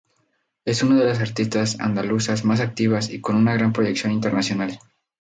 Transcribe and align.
Es 0.65 0.81
una 0.81 0.95
de 0.95 1.05
las 1.05 1.19
artistas 1.19 1.79
andaluzas 1.79 2.43
más 2.43 2.59
activas 2.59 3.11
y 3.11 3.21
con 3.21 3.35
una 3.35 3.53
gran 3.53 3.71
proyección 3.71 4.11
internacional. 4.11 4.79